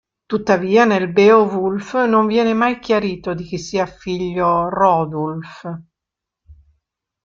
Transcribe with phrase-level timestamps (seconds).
[0.25, 5.61] Tuttavia, nel "Beowulf" non viene mai chiarito di chi sia figlio Hroðulf.